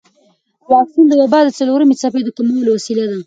[0.73, 3.17] واکسن د وبا د څلورمې څپې د کمولو وسیله ده.